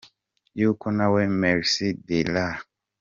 Yuko 0.59 0.85
Nawe– 0.97 1.21
Mercy 1.41 1.87
D 2.05 2.09
Lai. 2.33 2.55